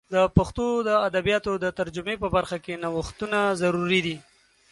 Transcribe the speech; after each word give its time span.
د 0.13 0.15
پښتو 0.37 0.67
د 0.87 0.89
ادبیاتو 1.07 1.53
د 1.63 1.65
ترجمې 1.79 2.15
په 2.21 2.27
برخه 2.35 2.57
کې 2.65 2.79
نوښتونه 2.83 3.39
ضروري 3.61 4.01
دي. 4.07 4.17